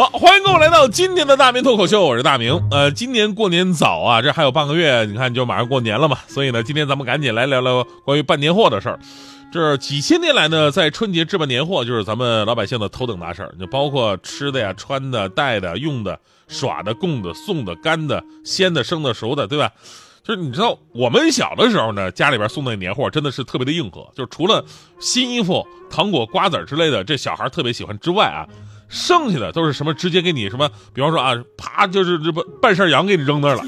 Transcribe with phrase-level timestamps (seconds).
[0.00, 2.58] 好，欢迎各位来到今天的大明脱口秀，我是大明。
[2.70, 8.98] 呃，今年过年早啊，这还有半个月，你看就马上过年了嘛，所以呢，今天咱们赶紧来聊聊关于办年货的事儿。
[9.52, 19.70] 这几千年来呢，在春节置办年货就是咱们老百姓的头等大事儿，就包括吃的呀、穿的、戴的、用的、耍的、供的、送的、干的、鲜的、生的、熟的，对吧？
[20.24, 24.64] 就是你知道，我们小的时候呢，家里边送的年货真的是特别的硬核，就是除了
[24.98, 28.48] 新衣服、糖果、瓜子之类的，这小孩特别喜欢之外啊，
[28.90, 33.64] 剩下的都是什么直接给你什么，比方说啊，啪就是这不半扇羊给你扔那儿了，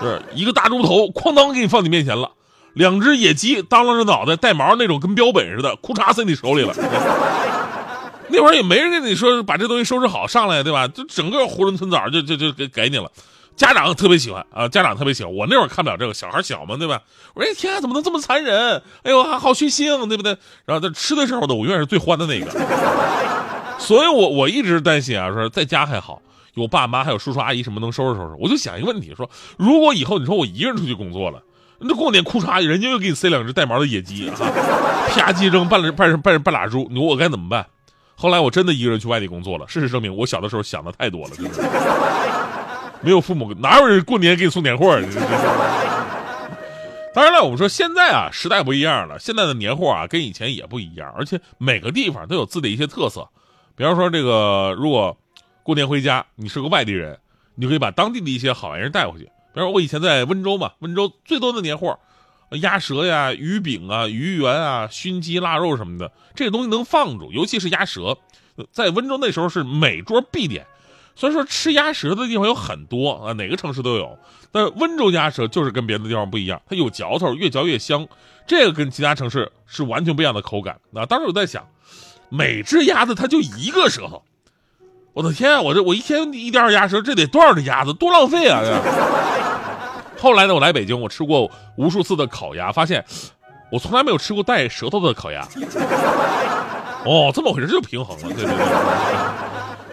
[0.00, 2.30] 是一个大猪头哐当给你放你面前了。
[2.72, 6.72] 两只野鸡耷拉着脑袋带毛那种跟标本似的，裤衩塞你手里了。
[8.28, 10.86] 那会儿也没人跟你说把这东西收拾好上来，对吧？
[10.86, 13.10] 就整个囫囵吞枣就就就给给你了。
[13.56, 15.34] 家长特别喜欢啊，家长特别喜欢。
[15.34, 17.00] 我那会儿看不了这个，小孩小嘛，对吧？
[17.34, 18.80] 我说天啊，怎么能这么残忍？
[19.02, 20.38] 哎呦，好血腥，对不对？
[20.64, 22.46] 然后在吃的时候呢，我永远是最欢的那个。
[23.80, 26.22] 所以我我一直担心啊，说在家还好，
[26.54, 28.36] 有爸妈还有叔叔阿姨什么能收拾收拾。
[28.38, 31.42] 我就想一个问题，说如果以后你说我一个人出去工作了。
[31.80, 34.28] 那过年裤衩，人家又给你塞两只带毛的野鸡，
[35.08, 37.66] 啪叽扔半半半半拉猪，你说我该怎么办？
[38.14, 39.66] 后来我真的一个人去外地工作了。
[39.66, 41.50] 事实证明，我小的时候想的太多了，真的。
[43.00, 44.94] 没有父母，哪有人过年给你送年货？
[47.14, 53.26] 当然了，我们说现在啊，时代不一样了，现在的年货啊，跟以前也不一样，而且每个地方都有自己的一些特色。
[53.80, 55.16] 比方说，这个如果
[55.62, 57.18] 过年回家，你是个外地人，
[57.54, 59.24] 你就可以把当地的一些好玩意儿带回去。
[59.24, 61.98] 比方说我以前在温州嘛，温州最多的年货，
[62.60, 68.18] 鸭舌呀、鱼饼啊、鱼圆啊、熏鸡、腊肉什么的，这个东西能放住，尤其是鸭舌，
[68.70, 70.66] 在温州那时候是每桌必点。
[71.16, 74.18] 虽然说吃鸭舌的地方有很多啊，哪个城市都有，
[74.52, 78.06] 但温州鸭舌就是跟别的地方不一样，它有嚼头，越嚼越香，
[78.46, 80.78] 这个跟其他城市是完全不一样的口感。
[80.92, 81.66] 啊，当时我在想，
[82.30, 84.22] 每只鸭子它就一个舌头。
[85.12, 85.60] 我的天啊！
[85.60, 88.62] 我这我一天一点鸭舌，这得多少只鸭子，多浪费啊！
[90.18, 93.04] 后来呢，我来北京，我吃过无数次的烤鸭，发现
[93.72, 95.46] 我从来没有吃过带舌头的烤鸭。
[97.04, 98.22] 哦，这么回事，这就平衡了。
[98.22, 98.54] 对对对。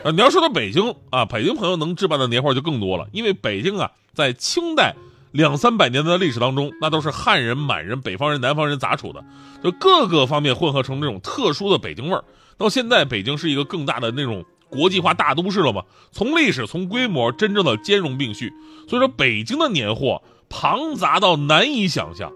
[0.04, 4.94] 啊，你要说到北京啊，北京朋友能置办的年货就更多了，因为北京啊，在清代
[5.38, 9.24] 两三百年的历史当中，那都是汉人、满人、北方人、南方人杂处的，
[9.64, 12.24] 就各个方面混合成那种特殊的北京味儿。
[12.58, 14.44] 到现在，北京是一个更大的那种。
[14.70, 15.82] 国际化大都市了嘛？
[16.12, 18.52] 从历史从规模真正的兼容并蓄，
[18.90, 22.34] 所以说北京的年货庞杂到难以想象。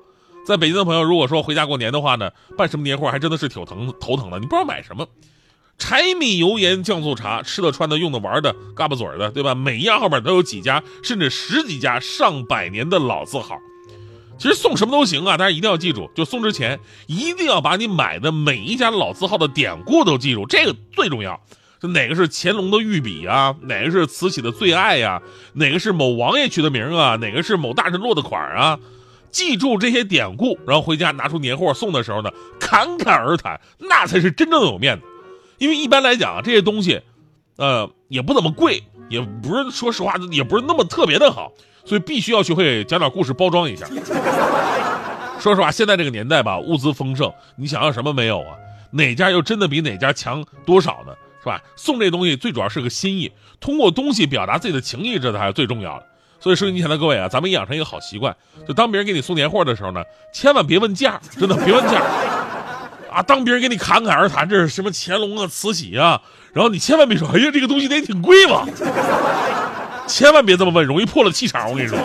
[0.47, 4.39] 在北京的朋友，如果说回家过年的话呢，办什么年货还真的是挺疼头疼的。
[4.39, 5.05] 你不知道买什么，
[5.81, 9.55] 柴米油盐酱醋茶，吃的穿的用的玩的，嘎巴嘴的，对吧？
[9.55, 13.57] 每一样后面都有几家甚至十几家上百年的老字号。
[14.37, 21.41] 其实送什么都行啊，但是一定要记住，就送之前一定要把你买的每一家老字号的典故都记住，这个最重要。
[21.81, 23.55] 就哪个是乾隆的御笔啊？
[23.63, 25.19] 哪个是慈禧的最爱呀？
[25.53, 27.15] 哪个是某王爷取的名啊？
[27.15, 28.77] 哪个是某大臣落的款啊？
[29.31, 35.03] 记住这些典故，然后回家拿出年货送的时候呢，侃侃而谈，那才是真正有面子。
[35.61, 36.99] 因为一般来讲，这些东西，
[37.57, 41.51] 呃，也不怎么贵，也不是说实话，也不是那么特别的好，
[41.85, 43.85] 所以必须要学会讲点故事包装一下。
[45.39, 48.57] 说实话，现在这个年代吧，物资丰盛，你想要什么没有啊？
[48.89, 51.13] 哪家又真的比哪家强多少呢？
[51.41, 51.61] 是吧？
[51.75, 56.07] 送这东西最主要是个心意，通过东西表达自己的情意，这才是最重要的。
[56.39, 58.35] 所以收音机前的各位啊，咱们养成一个好习惯，
[58.67, 62.01] 就当别人给你送年货的时候呢，千万别问价，真的别问价
[63.11, 63.21] 啊！
[63.21, 66.21] 当别人给你侃侃而谈，这是什么乾隆啊、慈禧啊，
[66.53, 68.65] 然后你千万别说，哎呀，这个东西得挺贵吧？
[70.07, 71.69] 千万别这么问，容易破了气场。
[71.69, 71.97] 我跟你说。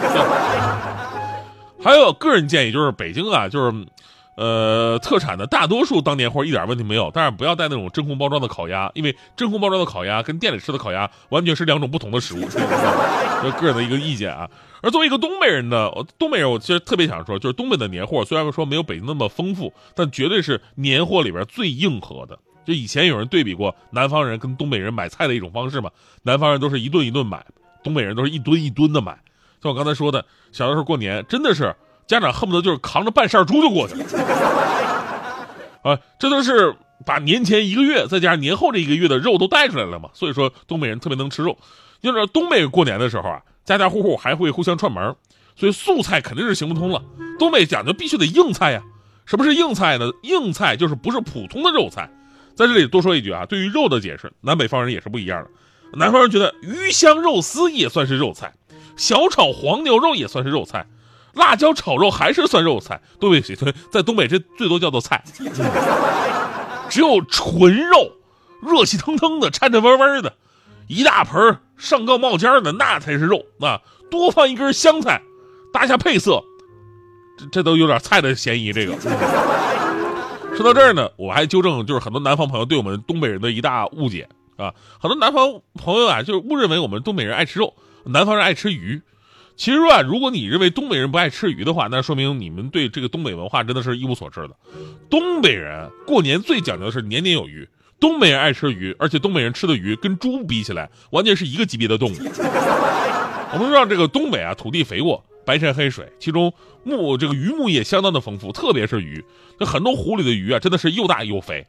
[1.83, 3.87] 还有个人建议，就是北京啊，就是。
[4.37, 12.47] 呃，特产的大多数当年货一点问题没有，但是不要带那种真空包装的烤鸭，因为真空包装的烤鸭跟店里吃的烤鸭完全是两种不同的食物。
[12.51, 12.61] 这
[13.53, 14.49] 个人的一个意见啊。
[14.83, 22.39] 而作为一个东北人呢，东北人我其实特别想说，就是东北的年货虽然说没有北京那么丰富，但绝对是年货里边最硬核的。
[22.67, 25.91] 就以前有人对比过南方人跟东北人买菜的一种方式嘛，
[26.25, 27.43] 南方人都是一顿一顿买，
[27.83, 29.19] 东北人都是一吨一吨的买。
[29.63, 31.75] 像我刚才说的，小的时候过年真的是。
[32.07, 34.05] 家长恨不得就是扛着半扇猪就过去了，
[35.83, 40.09] 啊，这都是把年前一个月再加上年后这一个月的肉都带出来了嘛。
[40.13, 41.59] 所以说东北人特别能吃肉，
[42.01, 45.15] 就是东北过年的时候啊，家家户户还会互相串门，
[45.57, 47.03] 所以素菜肯定是行不通了。
[47.39, 48.83] 东北讲究必须得硬菜呀。
[49.25, 50.09] 什么是硬菜呢？
[50.23, 52.09] 硬菜就是不是普通的肉菜，
[52.55, 55.51] 在这里多说一句啊，对于肉的解释，南北方人也是不一样的。
[55.95, 58.53] 南方人觉得鱼香肉丝也算是肉菜，
[58.97, 60.87] 小炒黄牛肉也算是肉菜，
[61.37, 63.01] 辣椒炒肉还是算肉菜。
[63.21, 63.41] 东北
[63.93, 65.23] 在东北这最多叫做菜，
[66.89, 68.11] 只有纯肉，
[68.63, 70.35] 热气腾腾的，颤颤巍巍的，
[70.89, 73.81] 一大盆上杠冒尖的，那才是肉啊！
[74.11, 75.21] 多放一根香菜，
[75.73, 76.43] 搭下配色，
[77.39, 78.73] 这这都有点菜的嫌疑。
[78.73, 78.95] 这个
[80.57, 84.29] 说到这儿呢，我还纠正，就是很多南方朋友对我们东北人的一大误解。
[84.57, 87.75] 啊，很多南方朋友啊，就是误认为我们东北人爱吃肉，
[88.05, 89.03] 南方人爱吃鱼。
[89.57, 94.51] 其实啊，如果你认为东北人不爱吃鱼的话，那说明你们对这个东北文化真的是一无所知的。
[95.09, 97.67] 东北人过年最讲究的是年年有余，
[97.99, 102.17] 东北人爱吃鱼，而且东北人吃的鱼跟猪比起来，完全是一个级别的动物。
[103.53, 106.53] 我们知道这个东北啊，土地肥沃，白山黑水，其中
[106.85, 109.25] 牧这个鱼牧业相当的丰富，特别是鱼，
[109.59, 111.67] 那很多湖里的鱼啊，真的是又大又肥。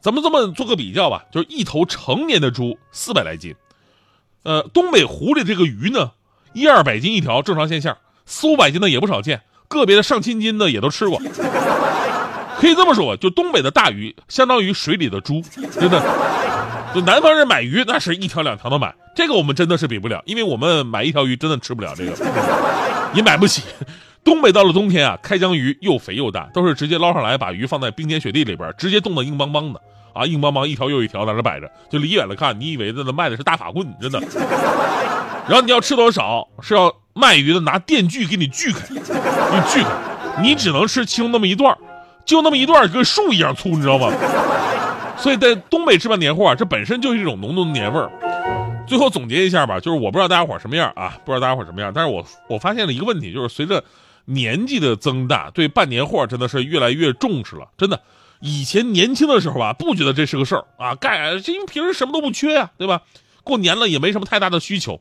[0.00, 3.56] 咱们这么做个比较吧，就是一头成年的猪四百来斤，
[4.44, 6.12] 呃，东北湖里这个鱼呢，
[6.54, 11.20] 一二百斤一条，正常现象，四五百斤的也不少见，个别的上千斤的也都吃过。
[12.56, 15.42] 可以这么说，就东北的大鱼相当于水里的猪，
[15.72, 16.00] 真的。
[16.94, 22.12] 就南方人买鱼那是一条两条的买，这个我们真的是比不了，因为我们买一条鱼真的吃不了这个，
[23.12, 23.62] 也买不起。
[24.22, 29.80] 东北到了冬天啊，开江鱼又肥又大，都是直接捞上来，把鱼放在冰天雪地里边，直接冻得硬邦邦的。
[30.14, 34.20] 啊，硬邦邦一条又一条在那摆着，就离远了看，你以为在那卖的是大法棍，真的。
[35.46, 39.00] 然后你要吃多少，是要卖鱼的拿电锯给你锯开，给你
[39.68, 41.76] 锯开，你只能吃其中那么一段，
[42.24, 44.10] 就那么一段，跟树一样粗，你知道吗？
[45.18, 48.10] 所以在东北置办年货啊，这本身就是一种浓浓的年味儿。
[48.86, 53.82] 最后总结一下吧，就是我不知道大家伙什么样啊，不知道大家伙什么样，但是我我发现了一个问题，就是随着
[54.26, 58.00] 年纪的增大，对办年货真的是越来越重视了，真的。
[58.46, 63.00] 以前年轻的时候吧，不觉得这是个事儿啊，干，因为平时什么都不缺呀，对吧？
[63.42, 65.00] 过年了也没什么太大的需求，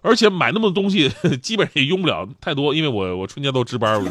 [0.00, 1.08] 而且买那么多东西，
[1.40, 4.02] 基本上也用不了太多，因为我我春节都值班。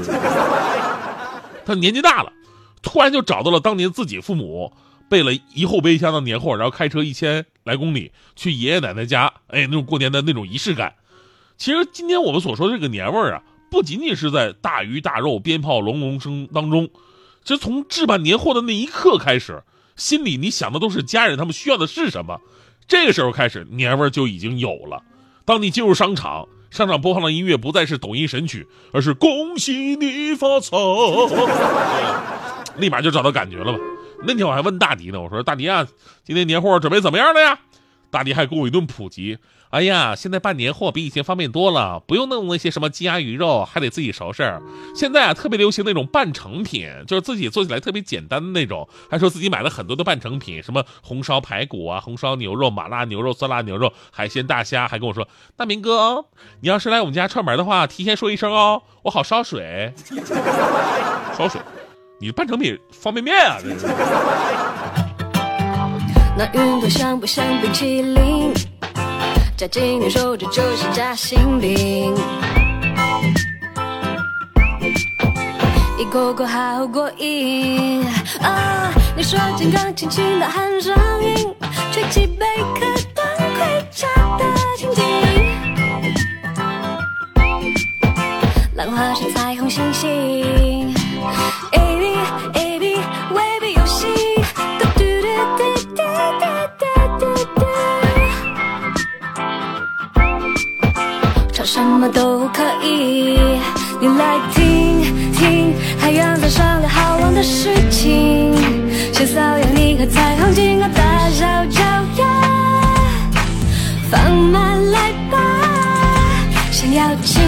[1.65, 2.31] 他年纪大了，
[2.81, 4.71] 突然就找到了当年自己父母
[5.09, 10.93] 备了一后备箱的年货，然后开车一千来公里去爷爷奶奶家，哎，那种过年的那种仪式感。
[11.57, 16.89] 其实今天我们所说的这个年味儿啊，不仅仅是在大鱼大肉、鞭炮隆隆声当中。
[17.43, 19.63] 其实从置办年货的那一刻开始，
[19.95, 22.39] 心里你想的都是家人，他们需要的是什么。
[22.87, 25.01] 这个时候开始，年味儿就已经有了。
[25.45, 30.77] 当你进入商场，商场播放的音乐不再是抖音神曲，而是恭喜你发财，
[32.77, 33.79] 立马就找到感觉了吧？
[34.23, 35.87] 那天我还问大迪呢，我说大迪啊，
[36.25, 37.59] 今天年货准备怎么样了呀？
[38.09, 39.37] 大迪还给我一顿普及。
[39.69, 44.59] 哎呀，现在办年货比以前方便多了，不用弄那些什么鸡鸭鱼肉，还得自己收拾。
[44.95, 48.89] 现在啊，特别流行那种半成品，就是自己做起来特别简单的那种。
[49.11, 56.25] 还说自己买了很多的半成品，什么红烧排骨啊、红烧牛肉、麻辣牛肉、酸辣牛肉、海鲜大虾，还跟我说：“大明哥，
[56.61, 59.93] 你要是来我们家串门的话，提前说一声哦，我好烧水。
[61.37, 61.61] ”烧水？
[62.19, 63.59] 你半成品方便面啊？
[63.61, 63.85] 这是。
[66.39, 68.53] 那云朵像不像冰淇淋？
[69.57, 72.15] 夹紧你手，这就是夹心饼，
[75.97, 78.05] 一口口好过瘾
[78.41, 78.89] 啊！
[79.17, 81.53] 你说金刚轻轻的喊声音，
[81.91, 84.07] 吹起贝壳当盔甲
[84.37, 84.45] 的
[84.77, 85.03] 情景，
[88.75, 90.68] 浪花是彩虹星星。
[101.65, 103.37] 什么都可以，
[103.99, 108.55] 你来听听海洋在商量好玩的事情，
[109.13, 111.81] 先搔痒你和彩虹金鹅大小脚
[112.17, 112.25] 丫，
[114.09, 115.37] 放慢来吧，
[116.71, 117.43] 想要亲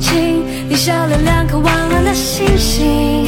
[0.00, 3.26] 亲你笑脸两颗弯弯的星星，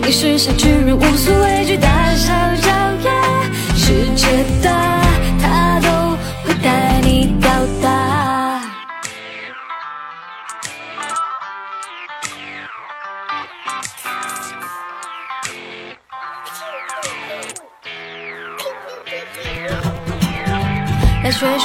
[0.00, 1.65] 你是小巨人无所畏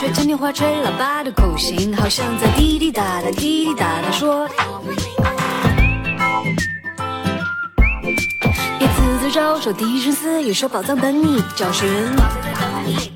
[0.01, 4.49] 学学嘉年华吹喇叭的口型，好像在滴滴答答滴滴答答说。
[8.79, 11.87] 一次次招手，低声私语说宝藏等你找寻。
[12.15, 13.11] 宝藏在等你，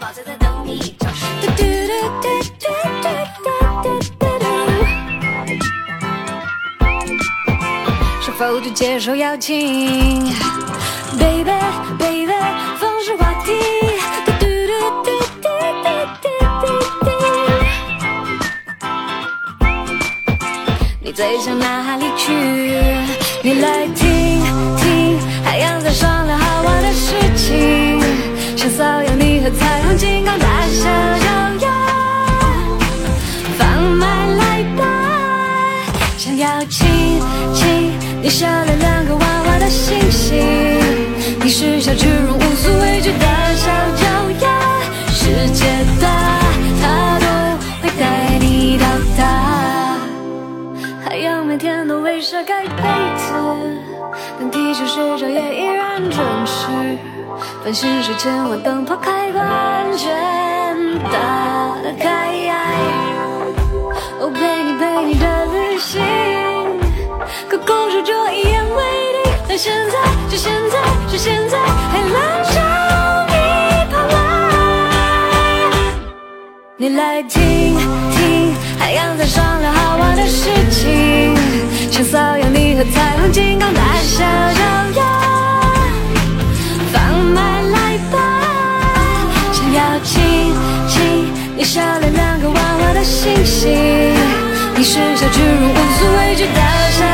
[0.00, 1.28] 宝藏在等你找寻。
[1.42, 2.28] 嘟嘟嘟
[2.58, 2.64] 嘟
[3.02, 3.06] 嘟
[3.82, 3.88] 嘟
[4.18, 4.46] 嘟嘟
[8.22, 10.24] 是否就接受邀请
[11.18, 11.52] ？Baby
[21.14, 22.32] 最想哪里去？
[23.40, 24.42] 你来听
[24.76, 28.00] 听海洋在商量好玩的事情，
[28.56, 30.84] 想所有你和彩虹金刚大小
[31.20, 31.70] 脚丫，
[33.56, 34.84] 放慢来吧，
[36.18, 37.20] 想要亲
[37.54, 38.76] 亲你笑脸
[57.64, 60.12] 繁星睡前我灯泡开关全
[61.10, 61.16] 打
[61.98, 62.12] 开。
[64.20, 66.02] 哦，陪你陪你的旅行，
[67.48, 68.82] 可故事就一言为
[69.24, 69.32] 定。
[69.48, 70.78] 但现在，就现在，
[71.08, 72.60] 是现在，海浪朝
[73.32, 73.34] 你
[73.90, 74.12] 跑来。
[76.76, 77.74] 你来听
[78.12, 81.34] 听海洋在商量好玩的事情，
[81.90, 84.60] 想瘙痒你和彩虹金刚大小脚
[85.00, 85.23] 丫，
[91.56, 93.70] 你笑脸两个娃娃的星星，
[94.76, 97.04] 你是小巨人无所畏惧的小